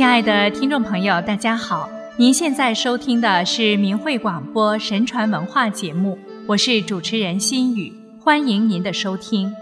[0.00, 1.86] 亲爱的听众朋友，大家好！
[2.16, 9.54] 您现在收听的是明慧广播神传文化节目，我是主持人心雨，欢迎您的收听。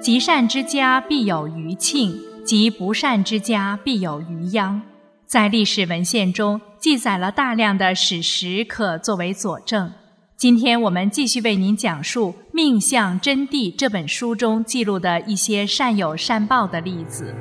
[0.00, 4.80] 积善之家必有余庆，积不善之家必有余殃。
[5.26, 9.90] 在历史文献中记载了大量的史实，可作为佐证。
[10.36, 17.34] 今天我们继续为您讲述《命相真谛》这本书中记录的一些善有善报的例子。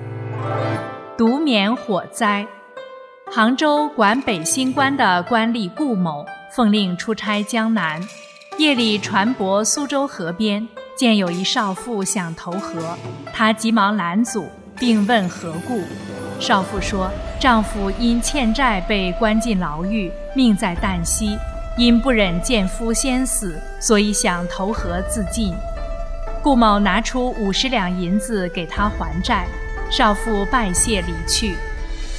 [1.15, 2.45] 独免火灾。
[3.31, 8.01] 杭州管北新关的官吏顾某奉令出差江南，
[8.57, 12.97] 夜里船泊苏州河边，见有一少妇想投河，
[13.31, 14.49] 他急忙拦阻，
[14.79, 15.83] 并问何故。
[16.39, 21.37] 少妇说：“丈夫因欠债被关进牢狱，命在旦夕。”
[21.77, 25.53] 因不忍见夫先死，所以想投河自尽。
[26.43, 29.47] 顾某拿出五十两银子给他还债，
[29.89, 31.55] 少妇拜谢离去。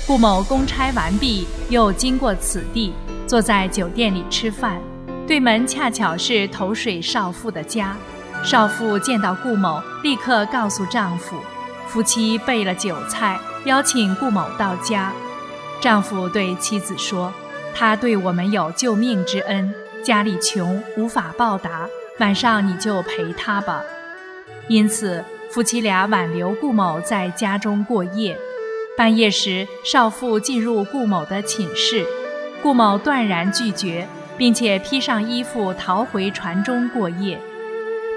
[0.06, 2.92] 顾某公差完毕，又经过此地，
[3.26, 4.80] 坐在酒店里吃饭，
[5.26, 7.96] 对门恰巧是投水少妇的家。
[8.44, 11.36] 少妇见到顾某，立刻告诉丈夫，
[11.88, 15.12] 夫妻备了酒菜，邀请顾某到家。
[15.80, 17.32] 丈夫对妻子说。
[17.76, 21.88] 他对我们有救命之恩，家里穷无法报答，
[22.20, 23.82] 晚上你就陪他吧。
[24.68, 25.24] 因此，
[25.54, 28.36] 夫妻俩挽留顾某在家中过夜。
[28.96, 32.04] 半夜时，少妇进入顾某的寝室，
[32.60, 37.40] 顾某断然拒绝，并且披上衣服逃回船中过夜。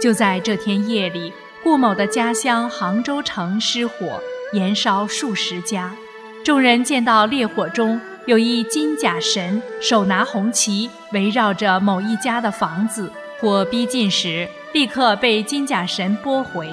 [0.02, 1.32] 就在这天夜里，
[1.64, 4.20] 顾某的家乡杭州城失火，
[4.52, 5.96] 延烧数十家，
[6.44, 8.02] 众人见到烈火中。
[8.26, 13.12] 有一金甲神手拿红旗，围绕着某一家的房子。
[13.40, 16.68] 火逼近时，立刻被金甲神拨回。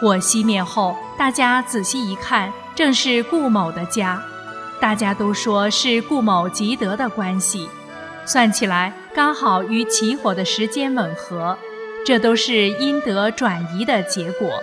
[0.00, 4.22] 火熄灭后，大家仔细一看，正是顾某的家。
[4.78, 7.68] 大家都说是顾某积德的关系，
[8.26, 11.56] 算起来刚好与起火的时间吻合。
[12.04, 14.62] 这都是阴德转移的结果。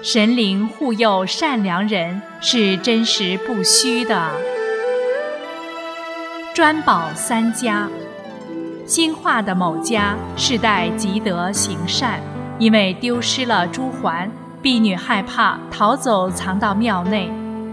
[0.00, 4.30] 神灵护佑善良人，是真实不虚的。
[6.54, 7.88] 专保三家，
[8.86, 12.20] 兴化的某家世代积德行善，
[12.58, 14.30] 因为丢失了珠环，
[14.60, 17.30] 婢女害怕逃走，藏到庙内。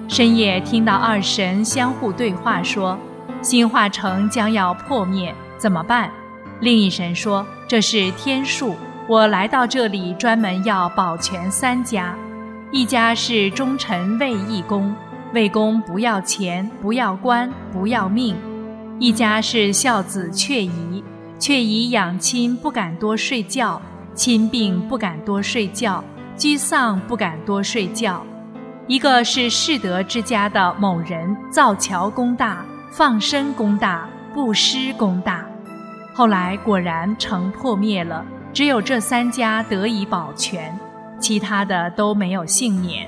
[0.07, 2.97] 深夜听到二神相互对话，说
[3.41, 6.11] ：“兴化城将要破灭，怎么办？”
[6.61, 8.75] 另一神说：“这是天数，
[9.07, 12.15] 我来到这里专门要保全三家。
[12.71, 14.95] 一家是忠臣卫义公，
[15.33, 18.35] 卫公不要钱，不要官，不要命。”
[18.99, 21.03] 一家是孝子阙宜，
[21.39, 23.81] 阙宜养亲不敢多睡觉，
[24.13, 26.01] 亲病不敢多睡觉，
[26.37, 28.25] 居丧不敢多睡觉。
[28.87, 35.45] 一个是世德之家的某人，造桥功大，放生功大，布施功大。
[36.13, 40.77] 后来果然城破灭了，只有这三家得以保全，
[41.19, 43.07] 其他的都没有幸免。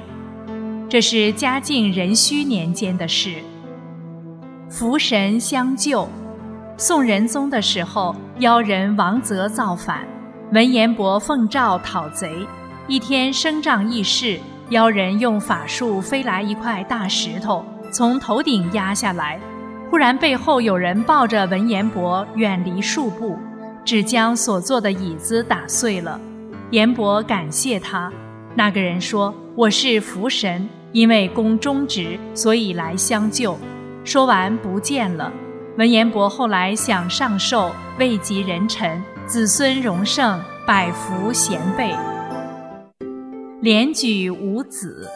[0.89, 3.35] 这是嘉靖壬戌年间的事。
[4.69, 6.07] 福神相救。
[6.75, 10.07] 宋仁宗的时候，妖人王泽造反，
[10.53, 12.47] 文彦博奉诏讨贼。
[12.89, 14.39] 一天声仗议事，
[14.69, 19.37] 妖人用法术飞来一块大石头，从头顶压下来。
[19.91, 23.37] 忽然背后有人抱着文彦博远离数步，
[23.83, 26.17] 只将所坐的椅子打碎了。
[26.71, 28.09] 彦博感谢他。
[28.55, 33.57] 那个人说：“我是福神，因为公忠直，所以来相救。”
[34.05, 35.29] 说完不见了。
[35.77, 37.69] 文彦博后来想上寿，
[37.99, 41.93] 位极人臣，子孙荣盛，百福贤辈。
[43.59, 45.09] 连举五子，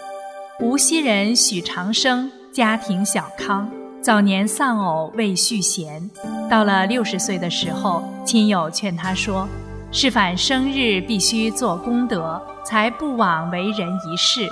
[0.59, 3.69] 无锡人许长生家庭小康，
[4.02, 6.09] 早年丧偶未续弦。
[6.50, 9.47] 到了六十岁的时候，亲友劝他说
[9.93, 14.49] ：“是反生日必须做功德，才不枉为人一世。”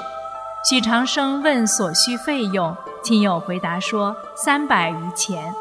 [0.69, 2.75] 许长生问所需费用。
[3.03, 5.51] 亲友回答说：“三百余钱。”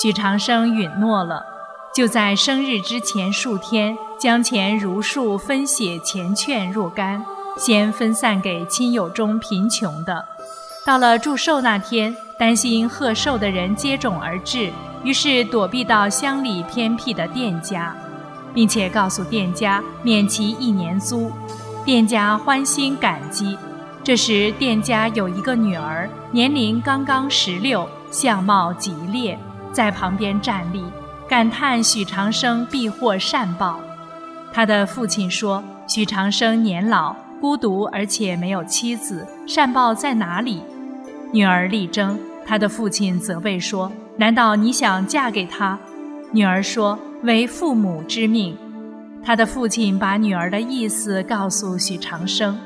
[0.00, 1.42] 许长生允诺了，
[1.94, 7.24] 就在生日之前数天，将钱如数分写钱券若干，
[7.58, 10.24] 先分散给亲友中贫穷的。
[10.86, 14.72] 到了祝寿那天，担心贺寿的人接踵而至，
[15.04, 17.94] 于是躲避到乡里偏僻的店家，
[18.54, 21.30] 并且告诉店家免其一年租。
[21.84, 23.58] 店家欢心感激。
[24.02, 29.38] 这时，店家有一个女儿，年龄刚刚十六，相貌极烈，
[29.72, 30.82] 在旁边站立，
[31.28, 33.78] 感叹许长生必获善报。
[34.50, 40.62] 他的父亲说：“许长生年老孤独，而且没有妻子，善报在哪里？”
[41.32, 45.78] 女儿力争，她的父亲责备说：“难道你想嫁给他？”
[46.32, 48.56] 女儿说：“为父母之命。”
[49.24, 52.58] 她的父亲把女儿的意思告诉许长生，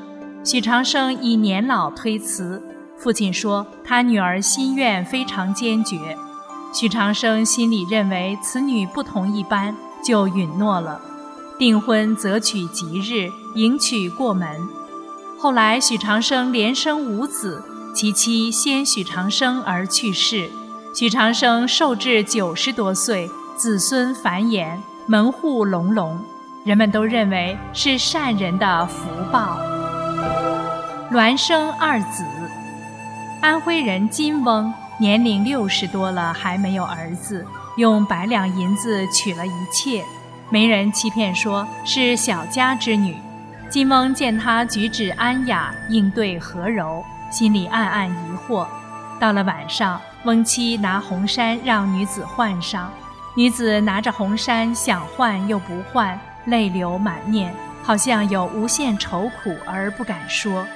[0.43, 2.61] 许长生以年老推辞。
[2.95, 5.97] 父亲说他女儿心愿非常坚决，
[6.73, 11.01] 许长生心里认为此女不同一般，就允诺了。
[11.63, 14.67] 订婚择取吉日，迎娶过门。
[15.39, 17.63] 后来许长生连生五子，
[17.95, 20.49] 其妻先许长生而去世，
[20.93, 26.19] 许长生寿至九十多岁，子孙繁衍，门户隆隆。
[26.65, 29.57] 人们都认为是善人的福报。
[31.13, 32.25] 孪生二子，
[33.41, 40.03] 安徽人金翁年龄六十多了还没有儿子，用百两银子娶了一妾，
[40.53, 43.17] 媒人欺骗说是小家之女。
[43.69, 48.67] 金翁见她举止安雅，应对和柔，心里暗暗疑惑。
[49.19, 52.93] 到了晚上，翁妻拿红衫让女子换上，
[53.35, 56.15] 女子拿着红衫想换又不换。
[56.45, 57.51] 泪流满面，
[57.81, 60.67] 好像有无限愁苦而不敢说。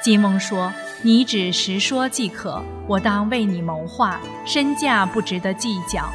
[0.00, 6.08] 金翁说：“你只实说即可，我当为你谋划，身价不值得计较。”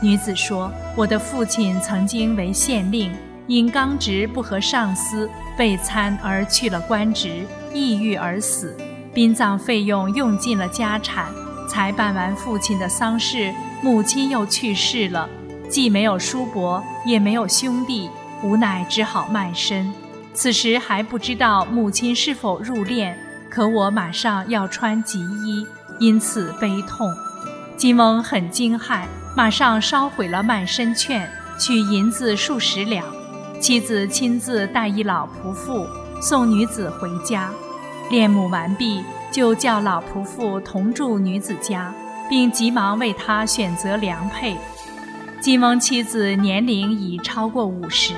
[0.00, 3.12] 女子说：“我的父亲曾经为县令，
[3.46, 8.76] 因刚直不合上司，被参而去了官职，抑郁而死。
[9.12, 11.26] 殡葬费用用尽了家产，
[11.68, 13.52] 才办完父亲的丧事，
[13.82, 15.28] 母亲又去世了，
[15.68, 18.08] 既没有叔伯，也没有兄弟。”
[18.40, 19.92] 无奈只好卖身，
[20.32, 23.12] 此时还不知道母亲是否入殓，
[23.50, 25.66] 可我马上要穿吉衣，
[25.98, 27.12] 因此悲痛。
[27.76, 29.06] 金翁很惊骇，
[29.36, 33.04] 马上烧毁了卖身券，取银子数十两。
[33.60, 35.86] 妻子亲自带一老仆妇
[36.20, 37.50] 送女子回家，
[38.10, 39.02] 殓母完毕，
[39.32, 41.92] 就叫老仆妇同住女子家，
[42.28, 44.56] 并急忙为她选择良配。
[45.40, 48.14] 金翁妻子年龄已超过五十，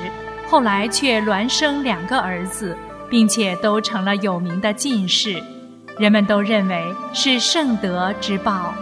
[0.48, 2.76] 后来却孪生两个儿子，
[3.08, 5.42] 并且都成了有名的进士，
[5.98, 8.74] 人们都认为是圣德之报。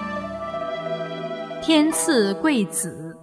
[1.68, 3.14] 天赐贵子，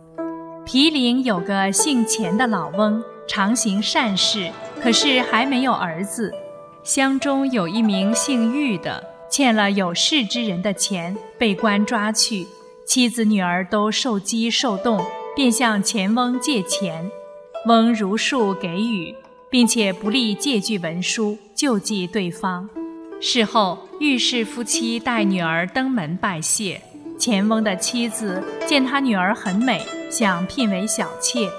[0.63, 6.31] 毗陵有个姓钱的老翁，常行善事，可是还没有儿子。
[6.83, 12.45] 乡中有一名姓玉的，欠了有势之人的钱，被官抓去。
[12.86, 15.03] 妻子女儿都受饥受冻，
[15.36, 17.09] 便向钱翁借钱，
[17.65, 19.15] 翁如数给予，
[19.50, 22.69] 并且不立借据文书，救济对方。
[23.19, 26.80] 事后，玉氏夫妻带女儿登门拜谢。
[27.17, 31.50] 钱翁的妻子见他女儿很美，想聘为小妾，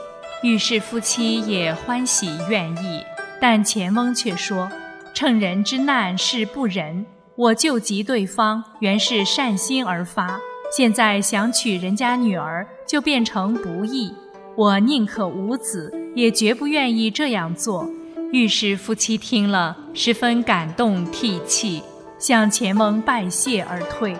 [0.42, 3.02] 于是夫妻也欢喜愿意。
[3.40, 4.70] 但钱翁却说
[5.12, 7.04] ：“趁人之难是不仁，
[7.36, 10.38] 我救急对方原是善心而发。”
[10.76, 14.12] 现在想娶人家女儿，就变成不义。
[14.56, 17.88] 我宁可无子，也绝不愿意这样做。
[18.32, 21.82] 于是夫妻听了，十分感动涕泣，
[22.18, 24.16] 向钱翁拜谢而退。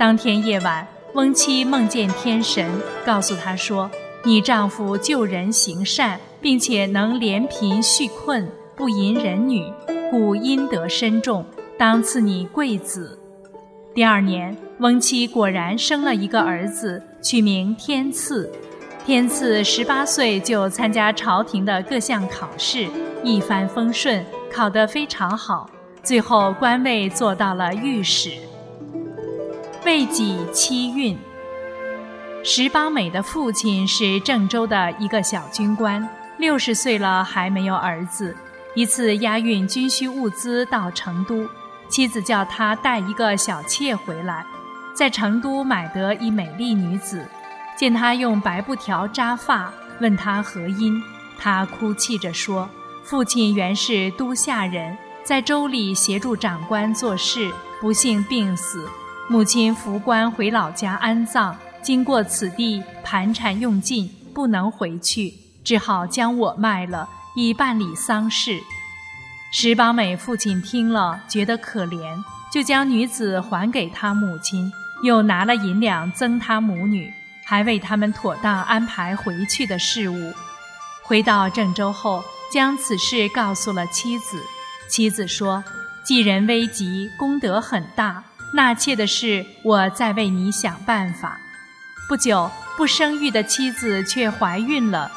[0.00, 2.66] 当天夜晚，翁妻梦见天神，
[3.04, 3.90] 告诉她说
[4.24, 9.62] ：“你丈夫救人行善，并且能怜贫恤困，不淫人女，
[10.10, 11.44] 故阴德深重，
[11.76, 13.18] 当赐你贵子。”
[13.94, 18.50] 第二年，翁妻果然生了一个儿子，取名天赐。
[19.04, 22.88] 天赐十八岁就参加朝廷的各项考试，
[23.22, 25.68] 一帆风顺，考得非常好，
[26.02, 28.30] 最后官位做到了御史。
[29.82, 31.16] 未几七运，
[32.44, 36.06] 石邦美的父亲是郑州的一个小军官，
[36.36, 38.36] 六十岁了还没有儿子。
[38.74, 41.48] 一次押运军需物资到成都。
[41.88, 44.44] 妻子叫他带一个小妾回来，
[44.94, 47.26] 在成都买得一美丽女子，
[47.74, 51.02] 见他用白布条扎发，问他何因，
[51.38, 52.68] 他哭泣着说
[53.02, 58.86] ：“父亲原是都下人，在州里协助长官做事，不幸病死，
[59.30, 65.32] 母亲扶棺回老家安葬，经过此地，盘缠用尽，不能回去，
[65.62, 68.60] 只好将我卖了，以办理丧事。”
[69.54, 72.20] 石邦美父亲听了，觉得可怜，
[72.52, 74.72] 就将女子还给他母亲，
[75.04, 77.08] 又拿了银两赠他母女，
[77.46, 80.32] 还为他们妥当安排回去的事务。
[81.04, 84.42] 回到郑州后，将此事告诉了妻子。
[84.88, 85.62] 妻子说
[86.02, 91.38] ：“寄人危急，功德很大，纳妾的事，我再为你想办法。”
[92.08, 95.10] 不久，不生育的妻子却怀孕了。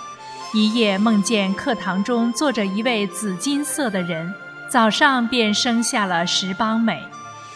[0.54, 4.32] 一夜梦见课堂中坐着一位紫金色的人，
[4.70, 7.04] 早上便生下了石邦美。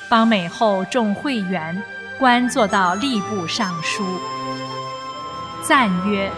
[0.10, 1.80] 邦美后中会员，
[2.18, 4.04] 官做到吏部尚书。
[5.62, 6.32] 赞曰：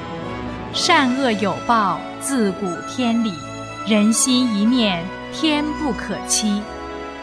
[0.73, 3.33] 善恶有报，自古天理。
[3.87, 6.61] 人心一念，天不可欺。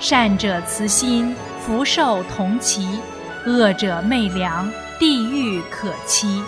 [0.01, 2.87] 善者慈心，福寿同齐；
[3.45, 4.71] 恶者昧良，
[5.01, 6.41] 地狱可期。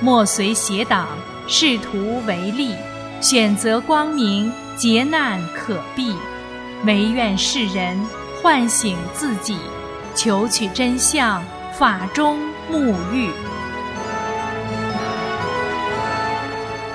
[0.00, 1.06] 莫随邪党，
[1.46, 2.74] 仕途为利。
[3.20, 6.12] 选择光明，劫难可避。
[6.84, 7.96] 唯愿世人
[8.42, 9.56] 唤醒自己，
[10.16, 11.40] 求取真相，
[11.72, 12.36] 法中
[12.68, 13.30] 沐浴。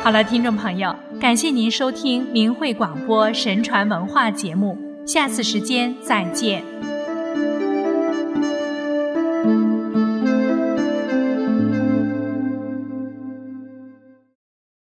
[0.04, 4.78] 好了，听众朋友，感谢您收听明慧广播神传文化节目，
[5.08, 6.62] 下次时间再见。